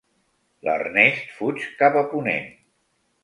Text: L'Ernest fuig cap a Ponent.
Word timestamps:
L'Ernest 0.67 1.35
fuig 1.41 1.67
cap 1.83 1.99
a 2.03 2.05
Ponent. 2.15 2.49